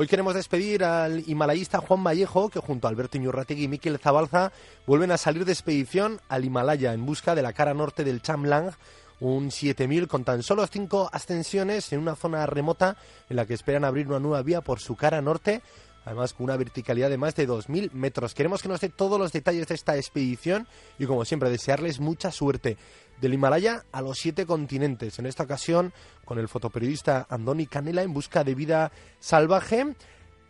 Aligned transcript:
Hoy 0.00 0.06
queremos 0.06 0.34
despedir 0.34 0.84
al 0.84 1.28
himalayista 1.28 1.80
Juan 1.80 2.04
Vallejo, 2.04 2.50
que 2.50 2.60
junto 2.60 2.86
a 2.86 2.90
Alberto 2.90 3.16
Iñurrategui 3.16 3.64
y 3.64 3.68
Miquel 3.68 3.98
Zabalza 3.98 4.52
vuelven 4.86 5.10
a 5.10 5.16
salir 5.16 5.44
de 5.44 5.50
expedición 5.50 6.20
al 6.28 6.44
Himalaya 6.44 6.92
en 6.92 7.04
busca 7.04 7.34
de 7.34 7.42
la 7.42 7.52
cara 7.52 7.74
norte 7.74 8.04
del 8.04 8.22
Chamlang, 8.22 8.70
un 9.18 9.50
7000 9.50 10.06
con 10.06 10.22
tan 10.22 10.44
solo 10.44 10.64
cinco 10.68 11.10
ascensiones 11.12 11.92
en 11.92 11.98
una 11.98 12.14
zona 12.14 12.46
remota 12.46 12.96
en 13.28 13.34
la 13.34 13.44
que 13.44 13.54
esperan 13.54 13.84
abrir 13.84 14.06
una 14.06 14.20
nueva 14.20 14.42
vía 14.42 14.60
por 14.60 14.78
su 14.78 14.94
cara 14.94 15.20
norte, 15.20 15.62
además 16.04 16.32
con 16.32 16.44
una 16.44 16.56
verticalidad 16.56 17.10
de 17.10 17.18
más 17.18 17.34
de 17.34 17.48
2.000 17.48 17.90
metros. 17.90 18.34
Queremos 18.34 18.62
que 18.62 18.68
nos 18.68 18.80
dé 18.80 18.90
todos 18.90 19.18
los 19.18 19.32
detalles 19.32 19.66
de 19.66 19.74
esta 19.74 19.96
expedición 19.96 20.68
y 21.00 21.06
como 21.06 21.24
siempre 21.24 21.50
desearles 21.50 21.98
mucha 21.98 22.30
suerte 22.30 22.76
del 23.20 23.34
Himalaya 23.34 23.84
a 23.92 24.02
los 24.02 24.18
siete 24.18 24.46
continentes. 24.46 25.18
En 25.18 25.26
esta 25.26 25.44
ocasión 25.44 25.92
con 26.24 26.38
el 26.38 26.48
fotoperiodista 26.48 27.26
Andoni 27.28 27.66
Canela 27.66 28.02
en 28.02 28.12
busca 28.12 28.44
de 28.44 28.54
vida 28.54 28.92
salvaje. 29.18 29.94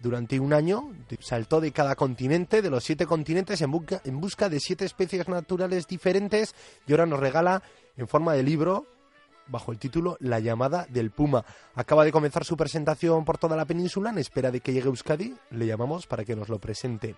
Durante 0.01 0.39
un 0.39 0.53
año 0.53 0.93
saltó 1.19 1.61
de 1.61 1.73
cada 1.73 1.97
continente, 1.97 2.63
de 2.63 2.71
los 2.71 2.85
siete 2.85 3.05
continentes, 3.05 3.61
en 3.63 3.71
busca, 3.73 4.01
en 4.05 4.21
busca 4.21 4.49
de 4.49 4.61
siete 4.61 4.85
especies 4.85 5.27
naturales 5.29 5.89
diferentes 5.89 6.55
y 6.87 6.93
ahora 6.93 7.07
nos 7.07 7.19
regala 7.19 7.63
en 7.97 8.07
forma 8.07 8.35
de 8.35 8.45
libro 8.45 8.87
bajo 9.49 9.73
el 9.73 9.79
título 9.79 10.17
La 10.21 10.39
llamada 10.39 10.87
del 10.89 11.11
Puma. 11.11 11.45
Acaba 11.75 12.05
de 12.05 12.13
comenzar 12.13 12.45
su 12.45 12.57
presentación 12.57 13.25
por 13.25 13.39
toda 13.39 13.57
la 13.57 13.65
península. 13.65 14.11
En 14.11 14.19
espera 14.19 14.51
de 14.51 14.61
que 14.61 14.73
llegue 14.73 14.89
Euskadi, 14.89 15.35
le 15.51 15.67
llamamos 15.67 16.07
para 16.07 16.25
que 16.25 16.37
nos 16.37 16.49
lo 16.49 16.59
presente. 16.59 17.17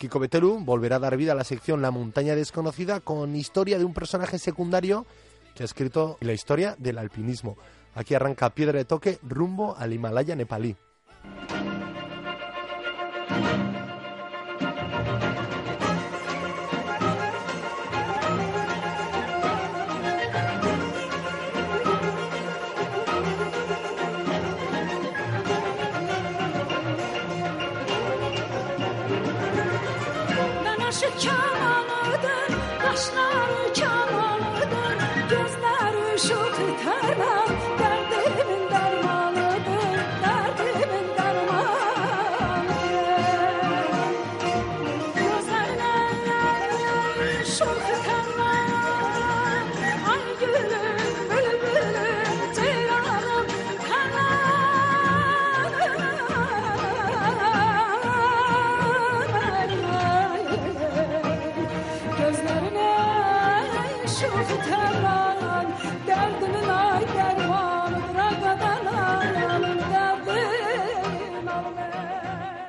Kiko 0.00 0.18
Beteru 0.18 0.64
volverá 0.64 0.96
a 0.96 0.98
dar 0.98 1.18
vida 1.18 1.32
a 1.32 1.34
la 1.34 1.44
sección 1.44 1.82
La 1.82 1.90
montaña 1.90 2.34
desconocida 2.34 3.00
con 3.00 3.36
historia 3.36 3.78
de 3.78 3.84
un 3.84 3.92
personaje 3.92 4.38
secundario 4.38 5.04
que 5.54 5.62
ha 5.62 5.66
escrito 5.66 6.16
la 6.20 6.32
historia 6.32 6.74
del 6.78 6.96
alpinismo. 6.96 7.58
Aquí 7.94 8.14
arranca 8.14 8.48
Piedra 8.54 8.78
de 8.78 8.86
Toque 8.86 9.18
rumbo 9.22 9.76
al 9.76 9.92
Himalaya 9.92 10.34
nepalí. 10.34 10.74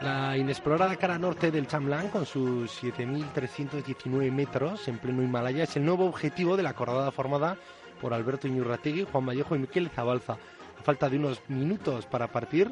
La 0.01 0.37
inexplorada 0.37 0.95
cara 0.95 1.17
norte 1.17 1.51
del 1.51 1.67
Chamlang, 1.67 2.07
con 2.07 2.25
sus 2.25 2.81
7.319 2.81 4.31
metros 4.31 4.87
en 4.87 4.97
pleno 4.97 5.21
Himalaya, 5.23 5.65
es 5.65 5.75
el 5.75 5.83
nuevo 5.83 6.05
objetivo 6.05 6.55
de 6.55 6.63
la 6.63 6.69
acordada 6.69 7.11
formada 7.11 7.57
por 7.99 8.13
Alberto 8.13 8.47
Iñurrategui, 8.47 9.05
Juan 9.11 9.25
Vallejo 9.25 9.53
y 9.57 9.59
Miquel 9.59 9.89
Zabalza. 9.89 10.37
A 10.79 10.83
falta 10.83 11.09
de 11.09 11.17
unos 11.17 11.41
minutos 11.49 12.05
para 12.05 12.27
partir 12.27 12.71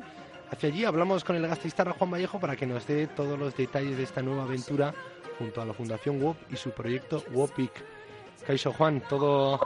hacia 0.51 0.69
allí, 0.69 0.85
hablamos 0.85 1.25
con 1.25 1.35
el 1.35 1.45
gastistarra 1.45 1.91
Juan 1.91 2.11
Vallejo 2.11 2.39
para 2.39 2.55
que 2.55 2.65
nos 2.65 2.87
dé 2.87 3.07
todos 3.07 3.37
los 3.37 3.57
detalles 3.57 3.97
de 3.97 4.03
esta 4.03 4.21
nueva 4.21 4.43
aventura 4.43 4.93
junto 5.37 5.61
a 5.61 5.65
la 5.65 5.73
Fundación 5.73 6.21
WOP 6.21 6.37
y 6.49 6.55
su 6.55 6.71
proyecto 6.71 7.25
WOPIC. 7.33 7.98
Caixo 8.45 8.73
Juan, 8.73 9.01
¿todo 9.07 9.59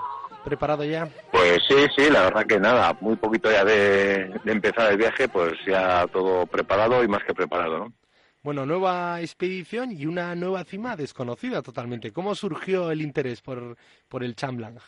preparado 0.44 0.84
ya? 0.84 1.08
Pues 1.32 1.60
sí, 1.68 1.76
sí, 1.96 2.10
la 2.10 2.24
verdad 2.24 2.46
que 2.46 2.60
nada, 2.60 2.96
muy 3.00 3.16
poquito 3.16 3.52
ya 3.52 3.64
de, 3.64 4.40
de, 4.44 4.52
empezar 4.52 4.92
el 4.92 4.98
viaje, 4.98 5.28
pues 5.28 5.54
ya 5.66 6.06
todo 6.08 6.46
preparado 6.46 7.04
y 7.04 7.08
más 7.08 7.24
que 7.24 7.34
preparado, 7.34 7.80
¿no? 7.80 7.94
Bueno, 8.42 8.66
nueva 8.66 9.22
expedición 9.22 9.92
y 9.92 10.06
una 10.06 10.36
nueva 10.36 10.66
cima 10.66 10.98
desconocida 10.98 11.62
totalmente. 11.62 12.12
¿Cómo 12.12 12.36
surgió 12.36 12.92
el 12.92 13.02
interés 13.02 13.42
por, 13.42 13.78
por 14.10 14.22
el 14.22 14.36
Chamlang? 14.36 14.80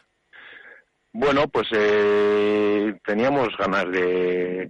Bueno, 1.14 1.48
pues 1.48 1.68
eh, 1.72 3.00
teníamos 3.06 3.56
ganas 3.58 3.90
de, 3.90 4.70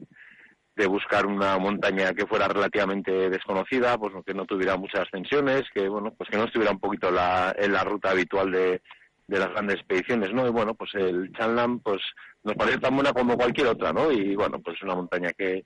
de 0.75 0.85
buscar 0.85 1.25
una 1.25 1.57
montaña 1.57 2.13
que 2.13 2.27
fuera 2.27 2.47
relativamente 2.47 3.31
desconocida, 3.31 3.97
pues 3.97 4.13
que 4.23 4.35
no 4.35 4.45
tuviera 4.45 4.77
muchas 4.77 5.07
ascensiones, 5.07 5.63
que 5.73 5.87
bueno, 5.89 6.13
pues 6.15 6.29
que 6.29 6.37
no 6.37 6.43
estuviera 6.43 6.71
un 6.71 6.79
poquito 6.79 7.09
la, 7.09 7.55
en 7.57 7.73
la 7.73 7.83
ruta 7.83 8.11
habitual 8.11 8.51
de, 8.51 8.83
de 9.27 9.39
las 9.39 9.49
grandes 9.49 9.77
expediciones, 9.77 10.33
¿no? 10.33 10.47
Y 10.47 10.51
bueno, 10.51 10.75
pues 10.75 10.91
el 10.95 11.31
Chanlam, 11.33 11.79
pues 11.79 12.01
nos 12.43 12.55
parece 12.55 12.79
tan 12.79 12.95
buena 12.95 13.11
como 13.11 13.35
cualquier 13.35 13.67
otra, 13.67 13.91
¿no? 13.91 14.11
Y 14.11 14.35
bueno, 14.35 14.59
pues 14.59 14.77
es 14.77 14.83
una 14.83 14.95
montaña 14.95 15.31
que, 15.33 15.65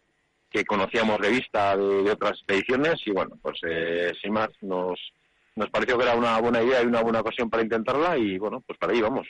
que 0.50 0.66
conocíamos 0.66 1.20
de 1.20 1.30
vista 1.30 1.76
de, 1.76 2.12
otras 2.12 2.34
expediciones 2.34 3.02
y 3.06 3.12
bueno, 3.12 3.38
pues 3.42 3.60
eh, 3.68 4.14
sin 4.22 4.34
más 4.34 4.50
nos, 4.62 5.00
nos 5.56 5.70
pareció 5.70 5.98
que 5.98 6.04
era 6.06 6.16
una 6.16 6.40
buena 6.40 6.62
idea 6.64 6.82
y 6.82 6.88
una 6.88 7.02
buena 7.02 7.22
ocasión 7.22 7.50
para 7.50 7.64
intentarla 7.64 8.18
y 8.18 8.38
bueno, 8.38 8.62
pues 8.66 8.80
para 8.80 8.94
ahí 8.94 9.02
vamos. 9.02 9.28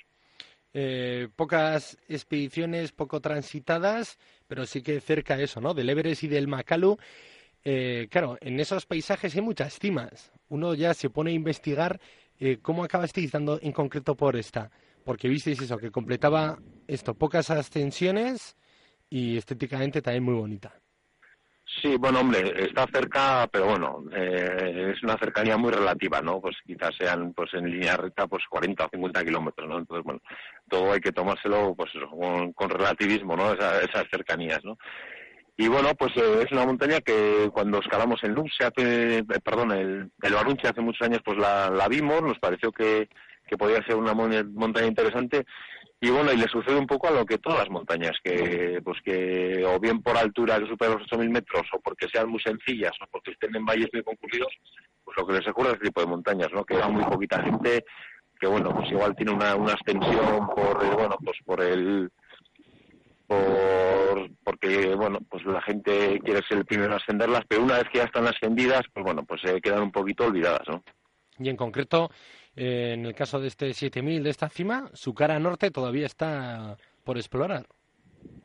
Eh, 0.72 1.28
pocas 1.36 1.98
expediciones 2.08 2.92
poco 2.92 3.20
transitadas, 3.22 4.20
pero 4.48 4.68
sí 4.68 4.84
que 4.84 5.02
cerca 5.02 5.40
eso, 5.40 5.60
¿no? 5.60 5.74
Del 5.74 5.90
Everest 5.90 6.24
y 6.24 6.28
del 6.28 6.48
Makalu. 6.48 6.98
Eh, 7.64 8.08
claro, 8.10 8.38
en 8.40 8.60
esos 8.60 8.86
paisajes 8.86 9.36
hay 9.36 9.42
muchas 9.42 9.80
cimas. 9.80 10.31
Uno 10.48 10.76
ya 10.76 10.94
se 10.94 11.10
pone 11.10 11.31
a 11.31 11.34
investigar 11.34 12.00
eh, 12.40 12.60
cómo 12.62 12.84
acabasteis 12.84 13.32
dando 13.32 13.60
en 13.62 13.72
concreto 13.72 14.16
por 14.16 14.36
esta. 14.36 14.72
Porque 15.04 15.28
visteis 15.28 15.62
eso, 15.62 15.78
que 15.78 15.92
completaba 15.92 16.60
esto, 16.88 17.14
pocas 17.14 17.50
ascensiones 17.50 18.58
y 19.10 19.38
estéticamente 19.38 20.02
también 20.02 20.24
muy 20.24 20.36
bonita. 20.36 20.74
Sí, 21.82 21.96
bueno, 21.98 22.22
hombre, 22.22 22.66
está 22.66 22.88
cerca, 22.92 23.48
pero 23.52 23.68
bueno, 23.68 24.04
eh, 24.12 24.92
es 24.94 25.04
una 25.04 25.18
cercanía 25.18 25.56
muy 25.56 25.72
relativa, 25.72 26.20
¿no? 26.20 26.42
Pues 26.42 26.58
quizás 26.66 26.92
sean, 26.98 27.32
pues 27.34 27.54
en 27.54 27.70
línea 27.70 27.96
recta, 27.96 28.28
pues 28.28 28.44
40 28.50 28.86
o 28.86 28.90
50 28.90 29.24
kilómetros, 29.24 29.70
¿no? 29.70 29.78
Entonces, 29.78 30.04
bueno, 30.04 30.20
todo 30.68 30.92
hay 30.92 31.00
que 31.00 31.12
tomárselo, 31.12 31.76
pues 31.76 31.92
con, 32.10 32.54
con 32.54 32.70
relativismo, 32.70 33.36
¿no? 33.36 33.54
Esa, 33.54 33.82
esas 33.82 34.06
cercanías, 34.10 34.60
¿no? 34.64 34.78
Y 35.62 35.68
bueno, 35.68 35.94
pues 35.94 36.16
eh, 36.16 36.46
es 36.46 36.52
una 36.54 36.66
montaña 36.66 37.02
que 37.02 37.50
cuando 37.52 37.80
escalamos 37.80 38.24
el 38.24 38.34
se 38.58 38.64
hace, 38.64 39.18
eh, 39.18 39.24
perdón, 39.44 39.74
el, 39.74 40.10
el 40.22 40.34
Barunche 40.34 40.70
hace 40.70 40.80
muchos 40.80 41.06
años, 41.06 41.20
pues 41.26 41.38
la, 41.38 41.70
la 41.70 41.90
vimos, 41.90 42.22
nos 42.22 42.40
pareció 42.40 42.72
que, 42.72 43.10
que 43.46 43.58
podía 43.58 43.84
ser 43.84 43.98
una 43.98 44.14
montaña 44.14 44.88
interesante 44.88 45.46
y 46.00 46.12
bueno, 46.12 46.32
y 46.32 46.38
le 46.38 46.48
sucede 46.48 46.78
un 46.78 46.88
poco 46.88 47.10
a 47.10 47.12
lo 47.12 47.26
que 47.26 47.40
todas 47.40 47.60
las 47.60 47.70
montañas, 47.70 48.14
que 48.24 48.80
pues 48.86 49.02
que 49.04 49.66
o 49.66 49.78
bien 49.82 50.02
por 50.02 50.16
altura 50.16 50.60
que 50.60 50.68
supera 50.68 50.94
los 50.94 51.06
8.000 51.10 51.30
metros, 51.30 51.64
o 51.74 51.80
porque 51.82 52.08
sean 52.08 52.30
muy 52.30 52.40
sencillas, 52.40 52.94
o 53.02 53.08
porque 53.12 53.32
estén 53.32 53.54
en 53.54 53.66
valles 53.66 53.90
muy 53.92 54.04
concurridos, 54.04 54.54
pues 55.04 55.18
lo 55.18 55.28
que 55.28 55.34
les 55.34 55.48
ocurre 55.50 55.72
es 55.72 55.74
este 55.74 55.88
tipo 55.88 56.00
de 56.00 56.08
montañas, 56.08 56.48
¿no? 56.54 56.64
Que 56.64 56.78
va 56.78 56.88
muy 56.88 57.04
poquita 57.04 57.44
gente, 57.44 57.84
que 58.40 58.48
bueno, 58.48 58.74
pues 58.74 58.90
igual 58.92 59.14
tiene 59.14 59.34
una, 59.34 59.56
una 59.56 59.74
extensión 59.74 60.48
por, 60.56 60.86
eh, 60.86 60.96
bueno, 60.96 61.18
pues 61.22 61.38
por 61.44 61.62
el 61.62 62.10
por, 63.30 64.30
porque 64.44 64.96
bueno 64.96 65.20
pues 65.30 65.46
la 65.46 65.62
gente 65.62 66.20
quiere 66.24 66.42
ser 66.48 66.58
el 66.58 66.66
primero 66.66 66.92
en 66.92 67.00
ascenderlas 67.00 67.44
pero 67.48 67.64
una 67.64 67.78
vez 67.78 67.86
que 67.92 68.00
ya 68.00 68.06
están 68.06 68.28
ascendidas 68.28 68.81
pues 68.92 69.04
bueno 69.06 69.24
pues 69.24 69.40
se 69.42 69.62
quedan 69.62 69.84
un 69.84 69.92
poquito 69.92 70.26
olvidadas 70.26 70.68
no 70.68 70.84
y 71.38 71.48
en 71.48 71.56
concreto 71.56 72.10
eh, 72.56 72.94
en 72.96 73.06
el 73.06 73.14
caso 73.14 73.40
de 73.40 73.48
este 73.48 73.74
7000 73.74 74.24
de 74.24 74.30
esta 74.30 74.50
cima 74.50 74.90
su 74.94 75.14
cara 75.14 75.40
norte 75.40 75.72
todavía 75.72 76.08
está 76.08 76.76
por 77.04 77.18
explorar. 77.18 77.66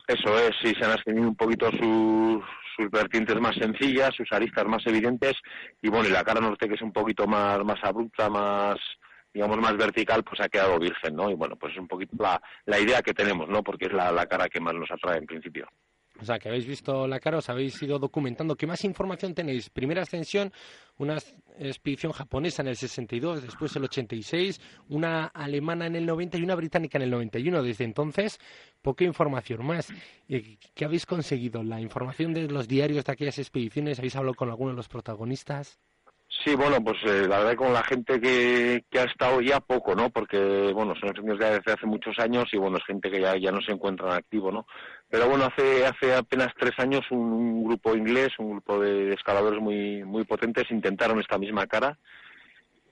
Eso 0.07 0.39
es 0.39 0.51
sí 0.63 0.73
se 0.79 0.85
han 0.85 0.91
ascendido 0.91 1.27
un 1.27 1.35
poquito 1.35 1.69
sus 1.71 2.43
sus 2.77 2.91
vertientes 2.91 3.39
más 3.39 3.55
sencillas 3.55 4.13
sus 4.15 4.31
aristas 4.31 4.65
más 4.65 4.85
evidentes 4.85 5.33
y 5.81 5.89
bueno 5.89 6.07
y 6.07 6.11
la 6.11 6.23
cara 6.23 6.39
norte 6.39 6.67
que 6.67 6.75
es 6.75 6.81
un 6.81 6.93
poquito 6.93 7.25
más 7.25 7.63
más 7.65 7.79
abrupta 7.83 8.29
más 8.29 8.77
digamos, 9.35 9.57
más 9.57 9.75
vertical, 9.75 10.23
pues 10.23 10.39
ha 10.39 10.47
quedado 10.47 10.79
virgen, 10.79 11.13
¿no? 11.13 11.29
Y 11.29 11.33
bueno, 11.33 11.57
pues 11.57 11.73
es 11.73 11.79
un 11.79 11.89
poquito 11.89 12.15
la, 12.17 12.41
la 12.65 12.79
idea 12.79 13.01
que 13.01 13.13
tenemos, 13.13 13.49
¿no? 13.49 13.61
Porque 13.61 13.87
es 13.87 13.91
la, 13.91 14.09
la 14.09 14.25
cara 14.27 14.47
que 14.47 14.61
más 14.61 14.73
nos 14.73 14.89
atrae 14.89 15.17
en 15.17 15.25
principio. 15.25 15.67
O 16.21 16.23
sea, 16.23 16.39
que 16.39 16.47
habéis 16.47 16.65
visto 16.65 17.05
la 17.05 17.19
cara, 17.19 17.39
os 17.39 17.49
habéis 17.49 17.81
ido 17.83 17.99
documentando. 17.99 18.55
¿Qué 18.55 18.65
más 18.65 18.85
información 18.85 19.35
tenéis? 19.35 19.69
Primera 19.69 20.03
ascensión, 20.03 20.53
una 20.97 21.17
expedición 21.59 22.13
japonesa 22.13 22.61
en 22.61 22.69
el 22.69 22.77
62, 22.77 23.41
después 23.41 23.75
el 23.75 23.83
86, 23.83 24.61
una 24.87 25.25
alemana 25.25 25.87
en 25.87 25.97
el 25.97 26.05
90 26.05 26.37
y 26.37 26.43
una 26.43 26.55
británica 26.55 26.97
en 26.97 27.01
el 27.01 27.11
91. 27.11 27.61
Desde 27.61 27.83
entonces, 27.83 28.39
poca 28.81 29.03
información 29.03 29.65
más. 29.65 29.89
¿Qué 30.29 30.85
habéis 30.85 31.05
conseguido? 31.05 31.61
¿La 31.61 31.81
información 31.81 32.33
de 32.33 32.47
los 32.47 32.69
diarios 32.69 33.03
de 33.03 33.11
aquellas 33.11 33.37
expediciones? 33.37 33.99
¿Habéis 33.99 34.15
hablado 34.15 34.35
con 34.35 34.49
alguno 34.49 34.69
de 34.69 34.77
los 34.77 34.87
protagonistas? 34.87 35.77
Sí, 36.43 36.53
bueno, 36.55 36.83
pues 36.83 36.97
eh, 37.05 37.27
la 37.27 37.39
verdad 37.39 37.55
con 37.55 37.73
la 37.73 37.83
gente 37.83 38.19
que, 38.19 38.83
que, 38.89 38.99
ha 38.99 39.03
estado 39.03 39.41
ya 39.41 39.59
poco, 39.59 39.95
¿no? 39.95 40.09
Porque, 40.09 40.71
bueno, 40.73 40.93
son 40.99 41.09
incendios 41.09 41.39
ya 41.39 41.51
desde 41.51 41.71
hace 41.71 41.85
muchos 41.85 42.19
años 42.19 42.45
y, 42.51 42.57
bueno, 42.57 42.77
es 42.77 42.85
gente 42.85 43.09
que 43.09 43.21
ya, 43.21 43.37
ya 43.37 43.51
no 43.51 43.61
se 43.61 43.71
encuentra 43.71 44.07
en 44.07 44.13
activo, 44.13 44.51
¿no? 44.51 44.67
Pero, 45.09 45.29
bueno, 45.29 45.45
hace, 45.45 45.85
hace 45.85 46.13
apenas 46.13 46.49
tres 46.59 46.73
años 46.77 47.01
un, 47.09 47.63
grupo 47.63 47.95
inglés, 47.95 48.29
un 48.37 48.51
grupo 48.51 48.79
de 48.79 49.13
escaladores 49.13 49.61
muy, 49.61 50.03
muy 50.03 50.23
potentes 50.25 50.69
intentaron 50.71 51.19
esta 51.19 51.37
misma 51.37 51.67
cara 51.67 51.97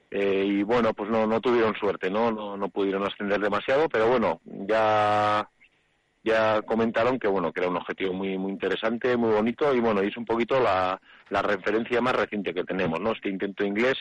eh, 0.10 0.46
y, 0.48 0.64
bueno, 0.64 0.94
pues 0.94 1.10
no, 1.10 1.28
no 1.28 1.42
tuvieron 1.42 1.76
suerte, 1.76 2.10
¿no? 2.10 2.32
¿no? 2.32 2.56
No 2.56 2.70
pudieron 2.70 3.04
ascender 3.04 3.40
demasiado, 3.40 3.90
pero, 3.90 4.08
bueno, 4.08 4.42
ya 4.46 5.48
ya 6.24 6.62
comentaron 6.62 7.20
que 7.20 7.28
bueno 7.28 7.52
que 7.52 7.60
era 7.60 7.70
un 7.70 7.78
objetivo 7.78 8.14
muy 8.14 8.38
muy 8.38 8.52
interesante 8.52 9.18
muy 9.18 9.32
bonito 9.32 9.74
y 9.74 9.80
bueno 9.80 10.04
y 10.04 10.08
es 10.08 10.18
un 10.18 10.26
poquito 10.26 10.60
la, 10.60 11.00
la 11.30 11.42
referencia 11.42 12.02
más 12.02 12.16
reciente 12.16 12.54
que 12.54 12.64
tenemos 12.64 13.00
no 13.00 13.12
este 13.12 13.30
intento 13.30 13.66
inglés 13.66 13.98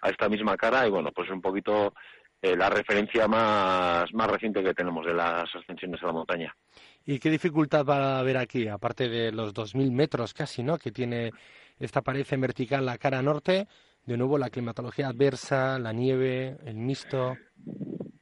a 0.00 0.10
esta 0.10 0.28
misma 0.28 0.56
cara 0.56 0.86
y 0.86 0.90
bueno 0.90 1.12
pues 1.12 1.30
un 1.30 1.40
poquito 1.40 1.92
eh, 2.40 2.56
la 2.56 2.70
referencia 2.70 3.28
más 3.28 4.12
más 4.12 4.30
reciente 4.30 4.62
que 4.62 4.74
tenemos 4.74 5.04
de 5.06 5.14
las 5.14 5.54
ascensiones 5.54 6.02
a 6.02 6.06
la 6.06 6.12
montaña. 6.12 6.56
Y 7.04 7.18
qué 7.18 7.30
dificultad 7.30 7.84
va 7.84 8.16
a 8.16 8.18
haber 8.18 8.36
aquí 8.36 8.68
aparte 8.68 9.08
de 9.08 9.32
los 9.32 9.54
2.000 9.54 9.90
metros 9.90 10.34
casi 10.34 10.62
no 10.62 10.78
que 10.78 10.92
tiene 10.92 11.32
esta 11.78 12.02
pared 12.02 12.26
en 12.30 12.40
vertical 12.40 12.84
la 12.84 12.98
cara 12.98 13.22
norte 13.22 13.66
de 14.06 14.16
nuevo 14.16 14.38
la 14.38 14.50
climatología 14.50 15.08
adversa 15.08 15.78
la 15.78 15.92
nieve 15.92 16.56
el 16.64 16.76
mixto 16.76 17.36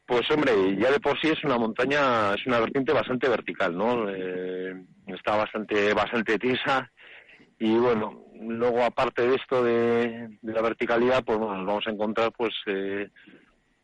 pues 0.06 0.30
hombre, 0.30 0.52
ya 0.78 0.90
de 0.90 1.00
por 1.00 1.18
sí 1.20 1.28
es 1.28 1.42
una 1.44 1.56
montaña, 1.56 2.34
es 2.34 2.46
una 2.46 2.60
vertiente 2.60 2.92
bastante 2.92 3.28
vertical, 3.28 3.76
¿no? 3.76 4.08
Eh, 4.10 4.74
está 5.06 5.36
bastante, 5.36 5.94
bastante 5.94 6.38
tiesa 6.38 6.90
y 7.58 7.74
bueno, 7.76 8.24
luego 8.40 8.84
aparte 8.84 9.26
de 9.26 9.36
esto 9.36 9.64
de, 9.64 10.38
la 10.42 10.60
verticalidad, 10.60 11.24
pues 11.24 11.38
bueno, 11.38 11.56
nos 11.56 11.66
vamos 11.66 11.86
a 11.86 11.90
encontrar 11.90 12.32
pues 12.36 12.52
eh, 12.66 13.08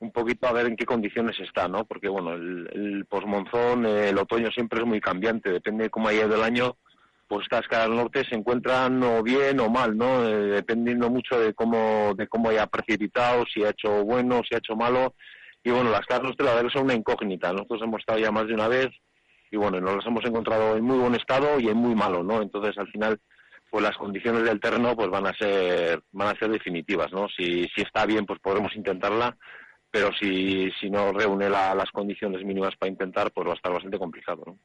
un 0.01 0.13
poquito 0.13 0.47
a 0.47 0.53
ver 0.53 0.67
en 0.67 0.77
qué 0.77 0.85
condiciones 0.85 1.39
está, 1.41 1.69
¿no? 1.69 1.85
Porque 1.87 2.09
bueno, 2.09 2.35
el, 2.35 2.69
el 2.73 3.07
posmonzón, 3.07 3.87
el 3.87 4.19
otoño 4.19 4.51
siempre 4.51 4.81
es 4.81 4.87
muy 4.87 5.01
cambiante, 5.01 5.51
depende 5.51 5.85
de 5.85 5.91
cómo 5.91 6.09
haya 6.09 6.27
ido 6.27 6.37
el 6.37 6.43
año, 6.43 6.77
pues 7.31 7.45
estas 7.45 7.69
caras 7.69 7.91
norte 7.91 8.25
se 8.25 8.35
encuentran 8.35 9.01
o 9.05 9.23
bien 9.23 9.61
o 9.61 9.71
mal, 9.71 9.97
¿no? 9.97 10.27
Eh, 10.27 10.47
dependiendo 10.49 11.09
mucho 11.09 11.39
de 11.39 11.55
cómo, 11.55 12.13
de 12.17 12.27
cómo 12.27 12.51
haya 12.51 12.67
precipitado, 12.67 13.45
si 13.47 13.63
ha 13.63 13.71
hecho 13.71 14.05
bueno, 14.05 14.43
si 14.43 14.53
ha 14.53 14.59
hecho 14.59 14.75
malo 14.75 15.15
y 15.63 15.71
bueno, 15.71 15.91
las 15.91 16.05
carros 16.07 16.37
de 16.37 16.43
la 16.43 16.55
verdad 16.55 16.71
son 16.73 16.87
una 16.87 16.95
incógnita. 16.95 17.53
Nosotros 17.53 17.83
hemos 17.85 18.01
estado 18.01 18.19
ya 18.19 18.33
más 18.33 18.49
de 18.49 18.55
una 18.55 18.67
vez 18.67 18.89
y 19.49 19.57
bueno, 19.57 19.81
nos 19.81 19.99
las 19.99 20.07
hemos 20.07 20.25
encontrado 20.25 20.77
en 20.77 20.83
muy 20.83 20.99
buen 20.99 21.15
estado 21.15 21.61
y 21.61 21.69
en 21.69 21.77
muy 21.77 21.95
malo, 21.95 22.25
¿no? 22.25 22.43
Entonces 22.43 22.77
al 22.79 22.91
final 22.91 23.21
pues 23.71 23.85
las 23.85 23.97
condiciones 23.97 24.43
del 24.43 24.59
terreno 24.59 24.97
pues 24.97 25.09
van 25.09 25.29
a 25.29 25.33
ser 25.35 26.03
van 26.11 26.35
a 26.35 26.37
ser 26.37 26.51
definitivas, 26.51 27.13
¿no? 27.13 27.29
Si 27.29 27.69
si 27.77 27.83
está 27.83 28.07
bien 28.07 28.27
pues 28.27 28.41
podremos 28.41 28.75
intentarla, 28.75 29.37
pero 29.89 30.11
si 30.19 30.69
si 30.81 30.91
no 30.91 31.13
reúne 31.13 31.49
las 31.49 31.93
condiciones 31.93 32.45
mínimas 32.45 32.75
para 32.77 32.91
intentar 32.91 33.31
pues 33.31 33.47
va 33.47 33.53
a 33.53 33.55
estar 33.55 33.73
bastante 33.73 34.01
complicado, 34.01 34.43
¿no? 34.45 34.59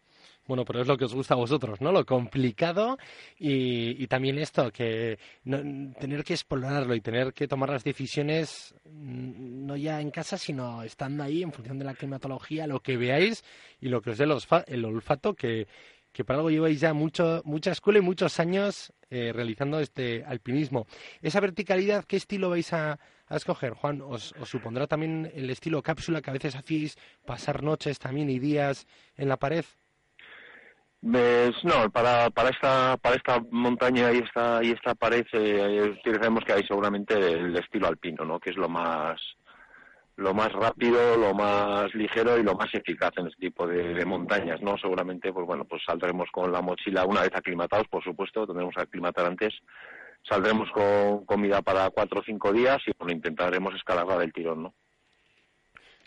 Bueno, 0.48 0.64
pero 0.64 0.82
es 0.82 0.88
lo 0.88 0.96
que 0.96 1.06
os 1.06 1.14
gusta 1.16 1.34
a 1.34 1.38
vosotros, 1.38 1.82
¿no? 1.82 1.92
Lo 1.92 2.06
complicado 2.06 2.98
y, 3.40 4.06
también 4.08 4.38
esto, 4.38 4.72
que 4.72 5.18
tener 5.44 6.24
que 6.24 6.34
explorarlo 6.34 6.94
y 6.94 7.02
tener 7.02 7.34
que 7.34 7.48
tomar 7.48 7.72
las 7.72 7.84
decisiones 7.84 8.76
mm, 8.86 9.66
no 9.66 9.76
ya 9.76 10.00
en 10.02 10.12
casa, 10.12 10.38
sino 10.38 10.84
estando 10.84 11.24
ahí 11.24 11.42
en 11.42 11.52
función 11.52 11.80
de 11.80 11.86
la 11.86 11.96
climatología, 11.96 12.68
lo 12.68 12.80
que 12.80 12.96
veáis 12.96 13.44
y 13.82 13.90
lo 13.90 14.02
que 14.02 14.12
os 14.12 14.20
dé 14.20 14.26
el, 14.68 14.86
olfato, 14.86 15.34
que, 15.34 15.68
que 16.12 16.24
para 16.24 16.38
algo 16.38 16.52
lleváis 16.52 16.80
ya 16.80 16.94
mucho, 16.94 17.42
mucha 17.44 17.72
escuela 17.72 17.98
y 17.98 18.04
muchos 18.04 18.40
años 18.40 18.94
eh, 19.10 19.32
realizando 19.34 19.80
este 19.80 20.24
alpinismo. 20.26 20.86
Esa 21.24 21.40
verticalidad, 21.40 22.06
¿qué 22.06 22.18
estilo 22.18 22.52
vais 22.52 22.72
a, 22.72 23.00
a 23.28 23.36
escoger, 23.36 23.74
Juan? 23.74 24.02
¿Os, 24.02 24.34
¿Os, 24.40 24.50
supondrá 24.50 24.86
también 24.86 25.32
el 25.34 25.50
estilo 25.50 25.82
cápsula 25.82 26.22
que 26.22 26.30
a 26.30 26.34
veces 26.34 26.56
hacéis 26.56 26.98
pasar 27.26 27.64
noches 27.64 27.98
también 27.98 28.30
y 28.30 28.38
días 28.38 28.86
en 29.18 29.30
la 29.30 29.38
pared? 29.38 29.66
No, 31.06 31.90
para, 31.92 32.30
para 32.32 32.50
esta 32.50 32.98
para 32.98 33.16
esta 33.16 33.40
montaña 33.52 34.12
y 34.12 34.18
esta 34.20 34.64
y 34.64 34.72
esta 34.72 34.96
pared 34.96 35.26
eh, 35.34 35.96
utilizaremos 36.00 36.44
que 36.44 36.54
hay 36.54 36.64
seguramente 36.64 37.16
el 37.16 37.56
estilo 37.58 37.88
alpino, 37.88 38.26
¿no? 38.26 38.40
Que 38.40 38.50
es 38.50 38.58
lo 38.58 38.68
más 38.68 39.20
lo 40.18 40.34
más 40.34 40.52
rápido, 40.54 41.18
lo 41.18 41.34
más 41.34 41.94
ligero 41.94 42.38
y 42.38 42.44
lo 42.44 42.56
más 42.56 42.74
eficaz 42.74 43.12
en 43.18 43.28
este 43.28 43.48
tipo 43.48 43.68
de, 43.68 44.06
montañas, 44.06 44.62
¿no? 44.62 44.78
Seguramente, 44.78 45.34
pues 45.34 45.46
bueno, 45.46 45.66
pues 45.66 45.84
saldremos 45.86 46.30
con 46.32 46.52
la 46.52 46.62
mochila 46.62 47.06
una 47.06 47.22
vez 47.22 47.32
aclimatados, 47.36 47.88
por 47.90 48.02
supuesto, 48.02 48.48
tendremos 48.48 48.74
que 48.74 48.82
aclimatar 48.82 49.26
antes. 49.26 49.54
Saldremos 50.28 50.72
con 50.72 51.26
comida 51.26 51.62
para 51.62 51.90
cuatro 51.90 52.22
o 52.22 52.24
cinco 52.24 52.54
días 52.54 52.78
y 52.88 52.92
bueno, 52.98 53.14
intentaremos 53.14 53.76
escalarla 53.76 54.18
del 54.18 54.34
tirón, 54.34 54.64
¿no? 54.64 54.74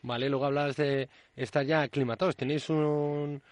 Vale, 0.03 0.29
luego 0.29 0.47
hablas 0.47 0.77
de 0.77 1.09
estar 1.37 1.65
ya 1.65 1.83
aclimatados. 1.83 2.37
¿Tenéis 2.37 2.71
un, 2.71 3.43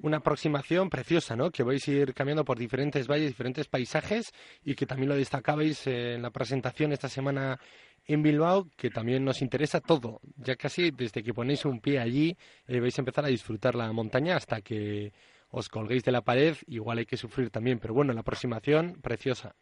una 0.00 0.18
aproximación 0.18 0.90
preciosa, 0.90 1.36
¿no? 1.36 1.50
Que 1.50 1.62
vais 1.62 1.86
a 1.88 1.90
ir 1.90 2.14
cambiando 2.14 2.44
por 2.44 2.58
diferentes 2.58 3.06
valles, 3.08 3.28
diferentes 3.28 3.68
paisajes 3.68 4.32
y 4.64 4.74
que 4.74 4.86
también 4.86 5.08
lo 5.08 5.16
destacabais 5.16 5.86
en 5.86 6.22
la 6.22 6.30
presentación 6.30 6.92
esta 6.92 7.08
semana 7.08 7.58
en 8.06 8.22
Bilbao, 8.22 8.68
que 8.76 8.90
también 8.90 9.24
nos 9.24 9.42
interesa 9.42 9.80
todo. 9.80 10.20
Ya 10.36 10.56
casi 10.56 10.90
desde 10.90 11.22
que 11.22 11.34
ponéis 11.34 11.64
un 11.64 11.80
pie 11.80 11.98
allí 11.98 12.36
eh, 12.66 12.80
vais 12.80 12.96
a 12.98 13.02
empezar 13.02 13.24
a 13.24 13.28
disfrutar 13.28 13.74
la 13.74 13.92
montaña 13.92 14.36
hasta 14.36 14.60
que 14.62 15.12
os 15.50 15.68
colguéis 15.68 16.04
de 16.04 16.12
la 16.12 16.22
pared. 16.22 16.56
Igual 16.68 16.98
hay 16.98 17.06
que 17.06 17.16
sufrir 17.16 17.50
también, 17.50 17.78
pero 17.78 17.94
bueno, 17.94 18.12
la 18.12 18.20
aproximación 18.20 19.00
preciosa. 19.02 19.54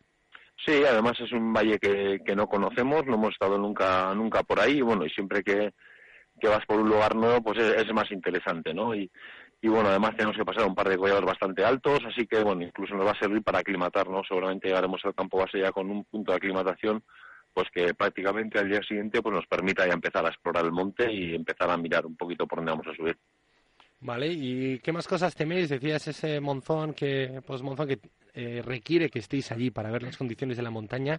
Sí, 0.65 0.73
además 0.89 1.19
es 1.21 1.33
un 1.33 1.53
valle 1.53 1.79
que, 1.79 2.21
que 2.25 2.35
no 2.35 2.47
conocemos, 2.47 3.05
no 3.07 3.15
hemos 3.15 3.33
estado 3.33 3.59
nunca 3.59 4.15
nunca 4.15 4.43
por 4.43 4.59
ahí 4.59 4.79
y 4.79 4.81
bueno, 4.81 5.05
y 5.05 5.11
siempre 5.11 5.43
que, 5.43 5.75
que 6.41 6.49
vas 6.49 6.65
por 6.67 6.81
un 6.81 6.89
lugar 6.89 7.15
nuevo, 7.15 7.43
pues 7.43 7.59
es, 7.59 7.83
es 7.83 7.93
más 7.93 8.11
interesante, 8.11 8.73
¿no? 8.73 8.95
Y, 8.95 9.11
y 9.61 9.69
bueno, 9.69 9.89
además 9.89 10.17
tenemos 10.17 10.37
que 10.37 10.45
pasar 10.45 10.67
un 10.67 10.75
par 10.75 10.89
de 10.89 10.99
collados 10.99 11.25
bastante 11.25 11.65
altos, 11.65 12.01
así 12.07 12.27
que 12.27 12.43
bueno, 12.43 12.63
incluso 12.63 12.95
nos 12.95 13.07
va 13.07 13.13
a 13.13 13.19
servir 13.19 13.43
para 13.43 13.61
aclimatarnos, 13.61 14.27
seguramente 14.29 14.69
llegaremos 14.69 15.05
al 15.05 15.15
campo 15.15 15.39
base 15.39 15.59
ya 15.61 15.73
con 15.73 15.91
un 15.91 16.05
punto 16.05 16.33
de 16.33 16.37
aclimatación 16.37 17.03
pues 17.57 17.69
que 17.73 17.95
prácticamente 17.95 18.59
al 18.59 18.69
día 18.69 18.83
siguiente 18.83 19.23
pues 19.23 19.35
nos 19.35 19.47
permita 19.47 19.87
ya 19.87 19.95
empezar 19.95 20.27
a 20.27 20.29
explorar 20.29 20.67
el 20.67 20.73
monte 20.73 21.11
y 21.11 21.35
empezar 21.35 21.71
a 21.71 21.77
mirar 21.79 22.05
un 22.05 22.15
poquito 22.15 22.47
por 22.47 22.59
dónde 22.59 22.73
vamos 22.73 22.87
a 22.87 22.95
subir. 22.95 23.17
Vale, 24.01 24.29
¿y 24.29 24.79
qué 24.81 24.93
más 24.93 25.09
cosas 25.09 25.35
teméis? 25.35 25.71
Decías 25.71 26.07
ese 26.07 26.39
monzón 26.39 26.93
que, 26.93 27.41
pues 27.47 27.63
monzón 27.63 27.89
que 27.89 27.99
eh, 28.35 28.61
requiere 28.63 29.09
que 29.09 29.21
estéis 29.21 29.51
allí 29.53 29.71
para 29.71 29.91
ver 29.91 30.03
las 30.03 30.19
condiciones 30.19 30.59
de 30.59 30.65
la 30.65 30.71
montaña. 30.71 31.19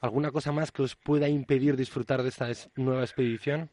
¿Alguna 0.00 0.30
cosa 0.32 0.52
más 0.52 0.70
que 0.70 0.82
os 0.82 0.96
pueda 0.96 1.30
impedir 1.30 1.76
disfrutar 1.76 2.22
de 2.22 2.28
esta 2.28 2.48
nueva 2.76 3.00
expedición? 3.00 3.70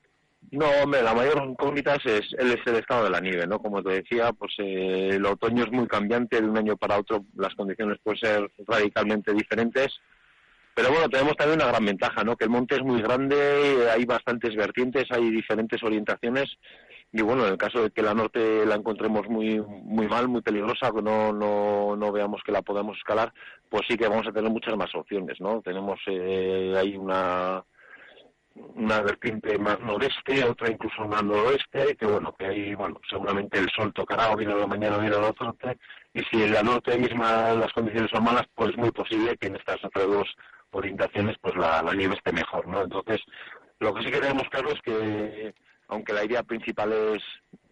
No, 0.51 0.65
hombre, 0.83 1.01
la 1.01 1.13
mayor 1.13 1.43
incógnita 1.47 1.95
es, 1.95 2.33
es 2.37 2.57
el 2.65 2.75
estado 2.75 3.05
de 3.05 3.09
la 3.09 3.19
nieve, 3.19 3.47
¿no? 3.47 3.59
Como 3.59 3.81
te 3.81 4.01
decía, 4.01 4.31
pues 4.33 4.53
eh, 4.59 5.09
el 5.13 5.25
otoño 5.25 5.63
es 5.63 5.71
muy 5.71 5.87
cambiante, 5.87 6.41
de 6.41 6.47
un 6.47 6.57
año 6.57 6.77
para 6.77 6.99
otro 6.99 7.25
las 7.35 7.53
condiciones 7.55 7.97
pueden 8.03 8.19
ser 8.19 8.51
radicalmente 8.67 9.33
diferentes. 9.33 9.99
Pero 10.73 10.89
bueno, 10.89 11.09
tenemos 11.09 11.35
también 11.37 11.61
una 11.61 11.69
gran 11.69 11.85
ventaja, 11.85 12.23
¿no? 12.23 12.35
Que 12.35 12.43
el 12.45 12.49
monte 12.49 12.75
es 12.75 12.83
muy 12.83 13.01
grande, 13.01 13.89
hay 13.91 14.05
bastantes 14.05 14.55
vertientes, 14.55 15.05
hay 15.09 15.29
diferentes 15.29 15.81
orientaciones 15.81 16.57
y 17.13 17.21
bueno, 17.21 17.45
en 17.45 17.53
el 17.53 17.57
caso 17.57 17.81
de 17.81 17.91
que 17.91 18.01
la 18.01 18.13
norte 18.13 18.65
la 18.65 18.75
encontremos 18.75 19.29
muy 19.29 19.61
muy 19.61 20.05
mal, 20.07 20.27
muy 20.27 20.41
peligrosa, 20.41 20.91
que 20.91 21.01
no, 21.01 21.31
no, 21.31 21.95
no 21.95 22.11
veamos 22.11 22.41
que 22.43 22.51
la 22.51 22.61
podamos 22.61 22.97
escalar, 22.97 23.33
pues 23.69 23.83
sí 23.87 23.97
que 23.97 24.09
vamos 24.09 24.27
a 24.27 24.33
tener 24.33 24.51
muchas 24.51 24.75
más 24.75 24.93
opciones, 24.93 25.39
¿no? 25.39 25.61
Tenemos 25.61 25.97
eh, 26.07 26.73
ahí 26.75 26.97
una 26.97 27.63
una 28.55 29.01
vertiente 29.01 29.57
más 29.57 29.79
noreste, 29.81 30.43
otra 30.43 30.71
incluso 30.71 31.05
más 31.05 31.23
noroeste, 31.23 31.95
que 31.95 32.05
bueno, 32.05 32.33
que 32.37 32.45
ahí, 32.45 32.75
bueno, 32.75 32.99
seguramente 33.09 33.59
el 33.59 33.69
sol 33.69 33.93
tocará 33.93 34.31
o 34.31 34.37
viene 34.37 34.53
a 34.53 34.57
la 34.57 34.67
mañana 34.67 34.97
o 34.97 35.01
viene 35.01 35.15
a 35.15 35.19
la 35.19 35.33
norte, 35.39 35.77
y 36.13 36.21
si 36.23 36.43
en 36.43 36.53
la 36.53 36.63
norte 36.63 36.97
misma 36.97 37.53
las 37.53 37.73
condiciones 37.73 38.09
son 38.11 38.23
malas, 38.23 38.45
pues 38.55 38.71
es 38.71 38.77
muy 38.77 38.91
posible 38.91 39.37
que 39.37 39.47
en 39.47 39.57
estas 39.57 39.83
otras 39.83 40.07
dos 40.07 40.35
orientaciones 40.71 41.35
pues 41.41 41.55
la, 41.55 41.81
nieve 41.93 42.15
esté 42.15 42.31
mejor, 42.31 42.67
¿no? 42.67 42.83
Entonces, 42.83 43.21
lo 43.79 43.93
que 43.93 44.03
sí 44.03 44.11
que 44.11 44.19
tenemos 44.19 44.47
claro 44.49 44.69
es 44.71 44.81
que 44.81 45.53
aunque 45.87 46.13
la 46.13 46.25
idea 46.25 46.41
principal 46.43 46.91
es, 46.93 47.23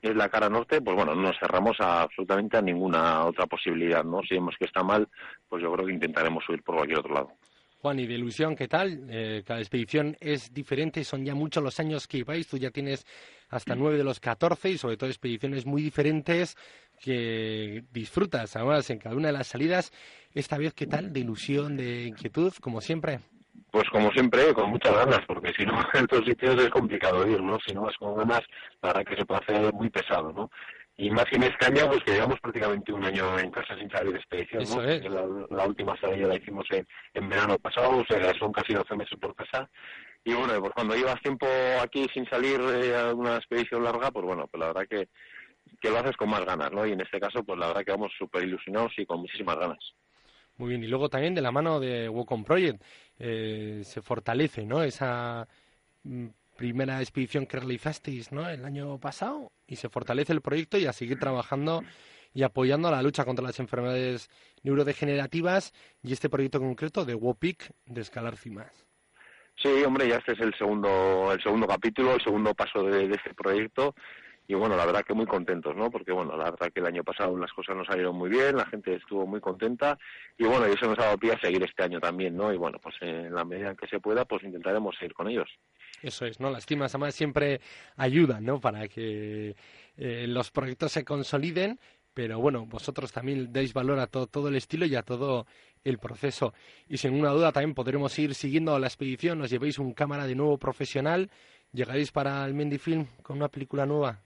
es 0.01 0.15
la 0.15 0.29
cara 0.29 0.49
norte, 0.49 0.81
pues 0.81 0.95
bueno, 0.95 1.15
no 1.15 1.31
cerramos 1.39 1.77
absolutamente 1.79 2.57
a 2.57 2.61
ninguna 2.61 3.25
otra 3.25 3.47
posibilidad, 3.47 4.03
¿no? 4.03 4.21
Si 4.21 4.35
vemos 4.35 4.55
que 4.59 4.65
está 4.65 4.83
mal, 4.83 5.07
pues 5.49 5.63
yo 5.63 5.71
creo 5.73 5.85
que 5.87 5.93
intentaremos 5.93 6.43
subir 6.43 6.61
por 6.61 6.75
cualquier 6.75 6.99
otro 6.99 7.13
lado. 7.13 7.31
Juan, 7.83 7.99
y 7.99 8.07
de 8.07 8.13
ilusión, 8.13 8.55
¿qué 8.55 8.69
tal? 8.69 9.07
Eh, 9.09 9.43
cada 9.45 9.59
expedición 9.59 10.15
es 10.21 10.53
diferente, 10.53 11.03
son 11.03 11.25
ya 11.25 11.35
muchos 11.35 11.61
los 11.61 11.81
años 11.81 12.07
que 12.07 12.23
vais, 12.23 12.47
tú 12.47 12.55
ya 12.57 12.71
tienes 12.71 13.05
hasta 13.49 13.75
nueve 13.75 13.97
de 13.97 14.05
los 14.05 14.21
catorce 14.21 14.69
y 14.69 14.77
sobre 14.77 14.95
todo 14.95 15.09
expediciones 15.09 15.65
muy 15.65 15.81
diferentes 15.81 16.55
que 17.01 17.83
disfrutas 17.91 18.55
además 18.55 18.89
en 18.89 18.99
cada 18.99 19.17
una 19.17 19.27
de 19.27 19.33
las 19.33 19.47
salidas. 19.47 19.91
Esta 20.33 20.57
vez, 20.57 20.73
¿qué 20.73 20.87
tal? 20.87 21.11
De 21.11 21.19
ilusión, 21.19 21.75
de 21.75 22.05
inquietud, 22.05 22.53
como 22.61 22.79
siempre. 22.79 23.19
Pues 23.69 23.89
como 23.89 24.09
siempre, 24.11 24.53
con 24.53 24.69
muchas 24.69 24.95
ganas, 24.95 25.19
porque 25.27 25.51
si 25.51 25.65
no, 25.65 25.73
en 25.93 26.05
otros 26.05 26.23
sitios 26.23 26.63
es 26.63 26.69
complicado 26.69 27.29
ir, 27.29 27.41
¿no? 27.41 27.59
Si 27.67 27.73
no 27.73 27.81
vas 27.81 27.97
con 27.97 28.15
ganas, 28.15 28.43
la 28.81 28.93
verdad 28.93 29.03
que 29.03 29.17
se 29.17 29.25
puede 29.25 29.41
hacer 29.41 29.73
muy 29.73 29.89
pesado, 29.89 30.31
¿no? 30.31 30.49
Y 30.95 31.09
más 31.09 31.25
en 31.31 31.43
este 31.43 31.65
año, 31.65 31.88
pues 31.89 32.03
que 32.03 32.13
llevamos 32.13 32.39
prácticamente 32.39 32.93
un 32.93 33.03
año 33.03 33.39
en 33.39 33.50
casa 33.50 33.75
sin 33.77 33.89
salir 33.89 34.13
de 34.13 34.19
expedición, 34.19 34.63
¿no? 34.63 35.47
La, 35.50 35.65
última 35.65 36.00
salida 36.00 36.27
la 36.27 36.35
hicimos 36.35 36.67
en, 36.69 37.29
verano 37.29 37.57
pasado, 37.57 37.97
o 37.97 38.05
sea, 38.05 38.31
son 38.38 38.51
casi 38.51 38.73
12 38.73 38.95
meses 38.95 39.17
por 39.19 39.35
casa. 39.35 39.67
Y 40.23 40.33
bueno, 40.33 40.59
pues 40.59 40.71
cuando 40.73 40.95
llevas 40.95 41.19
tiempo 41.21 41.47
aquí 41.81 42.05
sin 42.13 42.29
salir 42.29 42.62
eh, 42.62 42.95
a 42.95 43.13
una 43.13 43.38
expedición 43.38 43.83
larga, 43.83 44.12
pues 44.12 44.23
bueno, 44.23 44.47
pues 44.47 44.59
la 44.59 44.67
verdad 44.67 44.88
que, 44.88 45.09
que 45.81 45.89
lo 45.89 45.97
haces 45.97 46.15
con 46.15 46.29
más 46.29 46.45
ganas, 46.45 46.71
¿no? 46.71 46.85
Y 46.85 46.91
en 46.91 47.01
este 47.01 47.19
caso, 47.19 47.43
pues 47.43 47.57
la 47.57 47.67
verdad 47.67 47.83
que 47.83 47.91
vamos 47.91 48.12
súper 48.17 48.43
ilusionados 48.43 48.93
y 48.97 49.05
con 49.05 49.21
muchísimas 49.21 49.57
ganas. 49.57 49.93
Muy 50.57 50.69
bien, 50.69 50.83
y 50.83 50.88
luego 50.88 51.09
también 51.09 51.33
de 51.33 51.41
la 51.41 51.51
mano 51.51 51.79
de 51.79 52.07
Wacom 52.07 52.43
Project 52.43 52.83
eh, 53.17 53.81
se 53.83 54.01
fortalece, 54.03 54.63
¿no? 54.65 54.83
Esa 54.83 55.47
mm, 56.03 56.27
primera 56.55 57.00
expedición 57.00 57.45
que 57.45 57.57
realizasteis, 57.57 58.31
¿no? 58.31 58.50
El 58.50 58.65
año 58.65 59.00
pasado 59.00 59.51
y 59.67 59.75
se 59.75 59.89
fortalece 59.89 60.33
el 60.33 60.41
proyecto 60.41 60.77
y 60.77 60.86
a 60.86 60.93
seguir 60.93 61.19
trabajando 61.19 61.83
y 62.33 62.43
apoyando 62.43 62.89
la 62.89 63.01
lucha 63.01 63.25
contra 63.25 63.45
las 63.45 63.60
enfermedades 63.60 64.29
neurodegenerativas 64.63 65.74
y 66.01 66.13
este 66.13 66.29
proyecto 66.29 66.60
concreto 66.60 67.05
de 67.05 67.15
WOPIC 67.15 67.72
de 67.86 68.01
escalar 68.01 68.38
cimas. 68.38 68.86
Sí, 69.55 69.69
hombre, 69.86 70.07
ya 70.07 70.17
este 70.17 70.33
es 70.33 70.39
el 70.39 70.53
segundo, 70.55 71.31
el 71.31 71.41
segundo 71.41 71.67
capítulo, 71.67 72.15
el 72.15 72.22
segundo 72.22 72.53
paso 72.55 72.83
de 72.83 73.05
este 73.05 73.33
proyecto 73.36 73.93
y 74.48 74.55
bueno, 74.55 74.75
la 74.75 74.86
verdad 74.86 75.03
que 75.05 75.13
muy 75.13 75.25
contentos, 75.25 75.75
¿no? 75.75 75.89
Porque 75.89 76.12
bueno, 76.12 76.36
la 76.36 76.51
verdad 76.51 76.72
que 76.74 76.81
el 76.81 76.86
año 76.86 77.03
pasado 77.03 77.38
las 77.38 77.53
cosas 77.53 77.77
nos 77.77 77.88
salieron 77.88 78.15
muy 78.15 78.29
bien, 78.29 78.57
la 78.57 78.65
gente 78.65 78.95
estuvo 78.95 79.25
muy 79.25 79.39
contenta 79.39 79.98
y 80.38 80.43
bueno, 80.43 80.67
y 80.67 80.74
eso 80.74 80.86
nos 80.86 81.00
ha 81.00 81.05
dado 81.05 81.17
pie 81.17 81.33
a 81.33 81.39
seguir 81.39 81.63
este 81.63 81.83
año 81.83 82.00
también, 82.00 82.36
¿no? 82.36 82.51
Y 82.51 82.57
bueno, 82.57 82.77
pues 82.79 82.95
en 83.01 83.33
la 83.33 83.45
medida 83.45 83.69
en 83.69 83.77
que 83.77 83.88
se 83.88 84.00
pueda, 84.00 84.25
pues 84.25 84.43
intentaremos 84.43 84.95
seguir 84.98 85.13
con 85.13 85.29
ellos. 85.29 85.50
Eso 86.03 86.25
es, 86.25 86.39
¿no? 86.39 86.51
Las 86.51 86.65
cimas 86.65 86.93
además 86.93 87.15
siempre 87.15 87.62
ayudan, 87.95 88.43
¿no? 88.45 88.60
Para 88.60 88.88
que 88.88 89.55
eh, 89.98 90.25
los 90.27 90.51
proyectos 90.51 90.91
se 90.91 91.05
consoliden, 91.05 91.79
pero 92.13 92.39
bueno, 92.39 92.65
vosotros 92.65 93.12
también 93.12 93.51
dais 93.51 93.74
valor 93.74 94.00
a 94.00 94.07
todo, 94.07 94.27
todo 94.27 94.50
el 94.50 94.55
estilo 94.55 94.86
y 94.86 94.95
a 94.95 95.01
todo 95.03 95.48
el 95.83 95.98
proceso. 95.98 96.53
Y 96.88 96.98
sin 96.98 97.12
ninguna 97.13 97.31
duda 97.31 97.51
también 97.51 97.74
podremos 97.74 98.17
ir 98.19 98.36
siguiendo 98.36 98.77
la 98.77 98.88
expedición, 98.88 99.41
os 99.41 99.50
llevéis 99.50 99.79
un 99.79 99.93
cámara 99.93 100.27
de 100.27 100.36
nuevo 100.36 100.57
profesional, 100.57 101.31
llegaréis 101.72 102.12
para 102.12 102.45
el 102.45 102.53
Mendy 102.53 102.77
Film 102.77 103.07
con 103.24 103.38
una 103.38 103.48
película 103.48 103.86
nueva. 103.86 104.22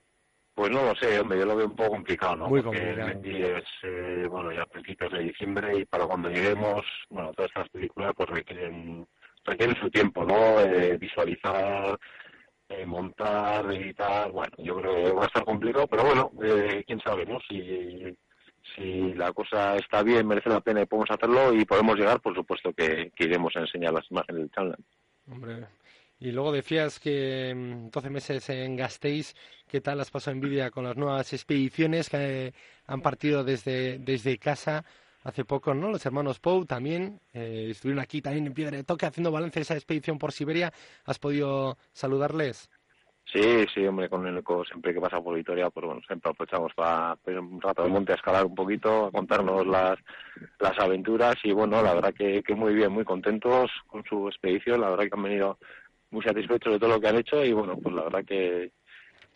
Pues 0.54 0.72
no 0.72 0.82
lo 0.82 0.94
sé, 0.96 1.20
hombre, 1.20 1.38
yo 1.38 1.46
lo 1.46 1.54
veo 1.54 1.66
un 1.66 1.76
poco 1.76 1.90
complicado, 1.90 2.34
¿no? 2.34 2.48
Muy 2.48 2.60
Porque 2.62 2.96
complicado. 2.96 3.58
es, 3.58 3.64
eh, 3.84 4.26
bueno, 4.28 4.52
ya 4.52 4.62
a 4.62 4.66
principios 4.66 5.12
de 5.12 5.20
diciembre 5.20 5.78
y 5.78 5.84
para 5.84 6.04
cuando 6.04 6.28
lleguemos, 6.28 6.84
bueno, 7.10 7.32
todas 7.32 7.48
estas 7.50 7.68
películas 7.68 8.12
pues 8.16 8.28
requieren, 8.28 9.06
requieren 9.44 9.76
su 9.80 9.90
tiempo, 9.90 10.24
¿no? 10.24 10.60
Eh, 10.60 10.96
visualizar, 10.98 11.98
eh, 12.68 12.84
montar, 12.84 13.72
editar, 13.72 14.30
bueno, 14.30 14.52
yo 14.58 14.76
creo 14.76 14.94
que 14.94 15.12
va 15.12 15.22
a 15.22 15.26
estar 15.26 15.44
complicado, 15.44 15.86
pero 15.86 16.04
bueno, 16.04 16.30
eh, 16.42 16.84
quién 16.86 17.00
sabe, 17.00 17.24
¿no? 17.24 17.38
Si, 17.48 18.16
si 18.74 19.14
la 19.14 19.32
cosa 19.32 19.76
está 19.76 20.02
bien, 20.02 20.26
merece 20.26 20.50
la 20.50 20.60
pena 20.60 20.82
y 20.82 20.86
podemos 20.86 21.10
hacerlo 21.10 21.54
y 21.54 21.64
podemos 21.64 21.96
llegar, 21.96 22.20
por 22.20 22.34
supuesto 22.34 22.72
que, 22.72 23.12
iremos 23.18 23.54
a 23.56 23.60
enseñar 23.60 23.92
las 23.92 24.10
imágenes 24.10 24.42
del 24.42 24.50
channel. 24.50 24.76
Hombre, 25.30 25.66
y 26.20 26.32
luego 26.32 26.52
decías 26.52 26.98
que 27.00 27.54
12 27.90 28.10
mm, 28.10 28.12
meses 28.12 28.50
en 28.50 28.76
Gasteiz, 28.76 29.34
¿qué 29.66 29.80
tal 29.80 30.00
has 30.00 30.10
pasado 30.10 30.34
envidia 30.34 30.70
con 30.70 30.84
las 30.84 30.96
nuevas 30.96 31.32
expediciones 31.32 32.10
que 32.10 32.52
han 32.86 33.00
partido 33.00 33.44
desde, 33.44 33.98
desde 33.98 34.38
casa 34.38 34.84
hace 35.24 35.44
poco, 35.44 35.74
¿no? 35.74 35.90
Los 35.90 36.04
hermanos 36.06 36.40
Pou 36.40 36.64
también 36.64 37.20
eh, 37.32 37.68
estuvieron 37.70 38.02
aquí 38.02 38.22
también 38.22 38.46
en 38.46 38.54
Piedra 38.54 38.76
de 38.76 38.84
Toque 38.84 39.06
haciendo 39.06 39.32
balance 39.32 39.58
de 39.58 39.62
esa 39.62 39.74
expedición 39.74 40.18
por 40.18 40.32
Siberia. 40.32 40.72
¿Has 41.04 41.18
podido 41.18 41.76
saludarles? 41.92 42.70
Sí, 43.30 43.66
sí, 43.74 43.86
hombre, 43.86 44.08
con 44.08 44.26
el 44.26 44.38
eco 44.38 44.64
siempre 44.64 44.94
que 44.94 45.00
pasa 45.02 45.20
por 45.20 45.36
Vitoria, 45.36 45.68
pues 45.68 45.84
bueno, 45.84 46.00
siempre 46.06 46.30
aprovechamos 46.30 46.72
para 46.72 47.18
un 47.26 47.60
rato 47.60 47.82
de 47.82 47.90
monte 47.90 48.12
a 48.12 48.14
escalar 48.14 48.46
un 48.46 48.54
poquito, 48.54 49.06
a 49.06 49.12
contarnos 49.12 49.66
las, 49.66 49.98
las 50.58 50.78
aventuras 50.78 51.34
y 51.44 51.52
bueno, 51.52 51.82
la 51.82 51.92
verdad 51.92 52.14
que, 52.14 52.42
que 52.42 52.54
muy 52.54 52.72
bien, 52.72 52.90
muy 52.90 53.04
contentos 53.04 53.70
con 53.86 54.02
su 54.04 54.28
expedición, 54.28 54.80
la 54.80 54.88
verdad 54.88 55.04
que 55.04 55.10
han 55.14 55.22
venido 55.22 55.58
muy 56.10 56.22
satisfechos 56.22 56.72
de 56.72 56.78
todo 56.78 56.88
lo 56.88 57.00
que 57.00 57.08
han 57.08 57.18
hecho 57.18 57.44
y 57.44 57.52
bueno, 57.52 57.76
pues 57.76 57.94
la 57.94 58.04
verdad 58.04 58.24
que, 58.24 58.72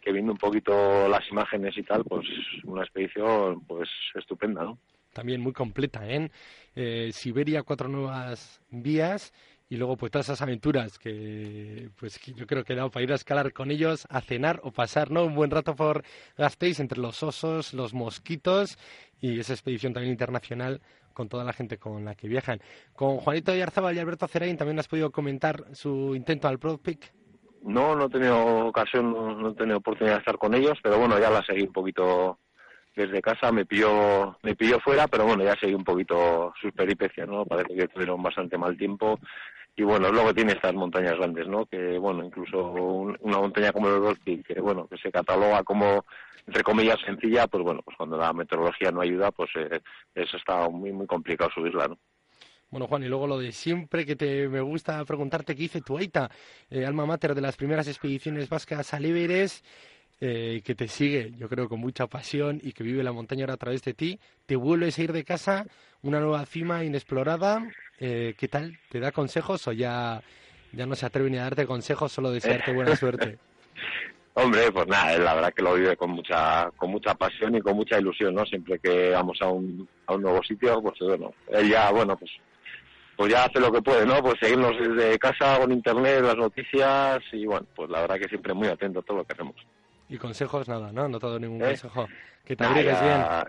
que 0.00 0.12
viendo 0.12 0.32
un 0.32 0.38
poquito 0.38 1.06
las 1.06 1.30
imágenes 1.30 1.76
y 1.76 1.82
tal, 1.82 2.02
pues 2.04 2.26
una 2.64 2.84
expedición 2.84 3.60
pues 3.66 3.90
estupenda, 4.14 4.64
¿no? 4.64 4.78
También 5.12 5.40
muy 5.40 5.52
completa, 5.52 6.08
¿eh? 6.08 6.30
eh 6.74 7.10
Siberia, 7.12 7.62
cuatro 7.62 7.88
nuevas 7.88 8.60
vías 8.70 9.32
y 9.72 9.76
luego 9.76 9.96
pues 9.96 10.12
todas 10.12 10.26
esas 10.26 10.42
aventuras 10.42 10.98
que 10.98 11.88
pues 11.98 12.20
yo 12.34 12.46
creo 12.46 12.62
que 12.62 12.74
he 12.74 12.76
dado 12.76 12.90
para 12.90 13.04
ir 13.04 13.12
a 13.12 13.14
escalar 13.14 13.54
con 13.54 13.70
ellos, 13.70 14.06
a 14.10 14.20
cenar 14.20 14.60
o 14.64 14.70
pasar 14.70 15.10
¿no? 15.10 15.24
un 15.24 15.34
buen 15.34 15.50
rato 15.50 15.74
por 15.74 16.04
Gasteiz 16.36 16.78
entre 16.78 17.00
los 17.00 17.22
osos, 17.22 17.72
los 17.72 17.94
mosquitos 17.94 18.76
y 19.18 19.40
esa 19.40 19.54
expedición 19.54 19.94
también 19.94 20.12
internacional 20.12 20.82
con 21.14 21.30
toda 21.30 21.44
la 21.44 21.54
gente 21.54 21.78
con 21.78 22.04
la 22.04 22.14
que 22.14 22.28
viajan. 22.28 22.60
Con 22.94 23.16
Juanito 23.16 23.54
Yarzábal 23.54 23.96
y 23.96 23.98
Alberto 23.98 24.28
Cerain 24.28 24.58
también 24.58 24.78
has 24.78 24.88
podido 24.88 25.10
comentar 25.10 25.64
su 25.72 26.14
intento 26.14 26.48
al 26.48 26.58
Pro 26.58 26.78
No, 27.62 27.96
no 27.96 28.06
he 28.06 28.10
tenido 28.10 28.66
ocasión, 28.66 29.10
no, 29.12 29.50
he 29.50 29.54
tenido 29.54 29.78
oportunidad 29.78 30.16
de 30.16 30.20
estar 30.20 30.36
con 30.36 30.52
ellos, 30.52 30.78
pero 30.82 30.98
bueno, 30.98 31.18
ya 31.18 31.30
la 31.30 31.42
seguí 31.44 31.62
un 31.62 31.72
poquito 31.72 32.38
desde 32.94 33.22
casa, 33.22 33.50
me 33.52 33.64
pilló, 33.64 34.36
me 34.42 34.54
pilló 34.54 34.78
fuera, 34.80 35.08
pero 35.08 35.24
bueno, 35.24 35.44
ya 35.44 35.56
seguí 35.56 35.74
un 35.74 35.84
poquito 35.84 36.52
sus 36.60 36.72
peripecias, 36.72 37.28
¿no? 37.28 37.44
Parece 37.46 37.74
que 37.74 37.88
tuvieron 37.88 38.22
bastante 38.22 38.58
mal 38.58 38.76
tiempo 38.76 39.18
y 39.74 39.84
bueno, 39.84 40.10
luego 40.10 40.34
tiene 40.34 40.52
estas 40.52 40.74
montañas 40.74 41.16
grandes, 41.16 41.48
¿no? 41.48 41.64
Que 41.66 41.98
bueno, 41.98 42.22
incluso 42.24 42.72
una 42.72 43.38
montaña 43.38 43.72
como 43.72 43.88
el 43.88 44.02
Dolphin, 44.02 44.42
que 44.42 44.60
bueno, 44.60 44.86
que 44.86 44.98
se 44.98 45.10
cataloga 45.10 45.62
como 45.62 46.04
entre 46.46 46.62
comillas 46.62 46.98
sencilla, 47.04 47.46
pues 47.46 47.62
bueno, 47.62 47.80
pues 47.82 47.96
cuando 47.96 48.16
la 48.16 48.32
meteorología 48.32 48.90
no 48.90 49.00
ayuda, 49.00 49.30
pues 49.30 49.50
eh, 49.54 49.80
eso 50.14 50.36
está 50.36 50.68
muy 50.68 50.92
muy 50.92 51.06
complicado 51.06 51.50
subirla, 51.54 51.88
¿no? 51.88 51.98
Bueno, 52.70 52.86
Juan, 52.86 53.02
y 53.02 53.08
luego 53.08 53.26
lo 53.26 53.38
de 53.38 53.52
siempre 53.52 54.06
que 54.06 54.16
te 54.16 54.48
me 54.48 54.60
gusta 54.60 55.04
preguntarte 55.04 55.54
qué 55.54 55.64
hice 55.64 55.82
tu 55.82 55.98
Aita, 55.98 56.30
eh, 56.70 56.86
alma 56.86 57.04
mater 57.04 57.34
de 57.34 57.42
las 57.42 57.56
primeras 57.56 57.86
expediciones 57.86 58.48
vascas 58.48 58.94
al 58.94 59.04
Everest, 59.04 59.64
eh, 60.24 60.62
que 60.64 60.76
te 60.76 60.86
sigue, 60.86 61.32
yo 61.36 61.48
creo, 61.48 61.68
con 61.68 61.80
mucha 61.80 62.06
pasión 62.06 62.60
y 62.62 62.74
que 62.74 62.84
vive 62.84 63.02
la 63.02 63.10
montaña 63.10 63.42
ahora 63.42 63.54
a 63.54 63.56
través 63.56 63.82
de 63.82 63.92
ti. 63.92 64.20
Te 64.46 64.54
vuelves 64.54 64.96
a 64.96 65.02
ir 65.02 65.12
de 65.12 65.24
casa, 65.24 65.66
una 66.00 66.20
nueva 66.20 66.46
cima 66.46 66.84
inexplorada. 66.84 67.68
Eh, 67.98 68.32
¿Qué 68.38 68.46
tal? 68.46 68.78
¿Te 68.88 69.00
da 69.00 69.10
consejos 69.10 69.66
o 69.66 69.72
ya, 69.72 70.22
ya 70.70 70.86
no 70.86 70.94
se 70.94 71.06
atreve 71.06 71.28
ni 71.28 71.38
a 71.38 71.42
darte 71.42 71.66
consejos, 71.66 72.12
solo 72.12 72.30
desearte 72.30 72.72
buena 72.72 72.94
suerte? 72.94 73.36
Hombre, 74.34 74.70
pues 74.70 74.86
nada, 74.86 75.18
la 75.18 75.34
verdad 75.34 75.52
que 75.52 75.62
lo 75.62 75.74
vive 75.74 75.96
con 75.96 76.10
mucha 76.12 76.70
con 76.76 76.92
mucha 76.92 77.16
pasión 77.16 77.56
y 77.56 77.60
con 77.60 77.74
mucha 77.74 77.98
ilusión, 77.98 78.32
¿no? 78.32 78.46
Siempre 78.46 78.78
que 78.78 79.10
vamos 79.10 79.38
a 79.42 79.48
un, 79.48 79.88
a 80.06 80.14
un 80.14 80.22
nuevo 80.22 80.40
sitio, 80.44 80.80
pues 80.80 81.00
bueno, 81.00 81.34
él 81.48 81.68
ya, 81.68 81.90
bueno, 81.90 82.16
pues 82.16 82.30
pues 83.16 83.32
ya 83.32 83.46
hace 83.46 83.58
lo 83.58 83.72
que 83.72 83.82
puede, 83.82 84.06
¿no? 84.06 84.22
Pues 84.22 84.36
seguirnos 84.40 84.78
desde 84.78 85.18
casa 85.18 85.58
con 85.58 85.72
internet, 85.72 86.22
las 86.22 86.36
noticias 86.36 87.18
y 87.32 87.44
bueno, 87.44 87.66
pues 87.74 87.90
la 87.90 88.02
verdad 88.02 88.20
que 88.20 88.28
siempre 88.28 88.54
muy 88.54 88.68
atento 88.68 89.00
a 89.00 89.02
todo 89.02 89.16
lo 89.16 89.24
que 89.24 89.32
hacemos. 89.32 89.56
Y 90.08 90.18
consejos 90.18 90.68
nada, 90.68 90.92
¿no? 90.92 91.08
No 91.08 91.18
te 91.18 91.26
ningún 91.40 91.62
¿Eh? 91.62 91.66
consejo. 91.66 92.08
Que 92.44 92.56
te 92.56 92.64
Nah, 92.64 92.70
abrigues 92.70 93.00
bien. 93.00 93.12
ya- 93.18 93.46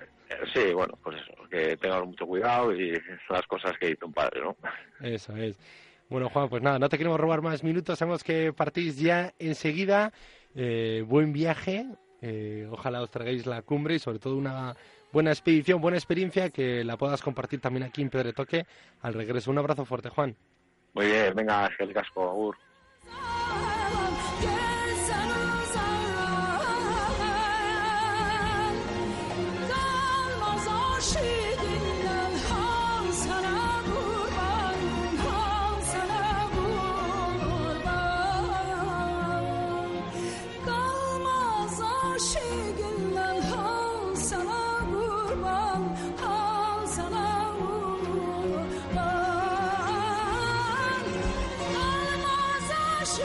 Sí, 0.53 0.73
bueno, 0.73 0.97
pues 1.03 1.17
eso, 1.21 1.47
que 1.49 1.77
tengas 1.77 2.03
mucho 2.05 2.25
cuidado 2.25 2.73
y 2.73 2.99
las 3.29 3.45
cosas 3.45 3.73
que 3.79 3.89
dice 3.89 4.03
un 4.03 4.13
padre, 4.13 4.41
¿no? 4.41 4.55
Eso 4.99 5.35
es. 5.35 5.59
Bueno, 6.09 6.27
Juan, 6.29 6.49
pues 6.49 6.63
nada, 6.63 6.79
no 6.79 6.89
te 6.89 6.97
queremos 6.97 7.19
robar 7.19 7.41
más 7.41 7.63
minutos. 7.63 7.99
Sabemos 7.99 8.23
que 8.23 8.51
partís 8.51 8.97
ya 8.97 9.31
enseguida. 9.37 10.11
Eh, 10.55 11.03
buen 11.07 11.33
viaje. 11.33 11.85
Eh, 12.21 12.67
ojalá 12.71 13.01
os 13.01 13.11
traigáis 13.11 13.45
la 13.45 13.61
cumbre 13.61 13.95
y 13.95 13.99
sobre 13.99 14.17
todo 14.19 14.35
una 14.35 14.75
buena 15.11 15.31
expedición, 15.31 15.81
buena 15.81 15.97
experiencia 15.97 16.49
que 16.49 16.83
la 16.83 16.97
puedas 16.97 17.21
compartir 17.21 17.59
también 17.61 17.83
aquí 17.83 18.01
en 18.01 18.09
Pedretoque 18.09 18.65
al 19.01 19.13
regreso. 19.13 19.51
Un 19.51 19.59
abrazo 19.59 19.85
fuerte, 19.85 20.09
Juan. 20.09 20.35
Muy 20.93 21.05
bien, 21.07 21.33
venga, 21.35 21.69
el 21.79 21.93
casco, 21.93 22.27
Agur. 22.29 22.57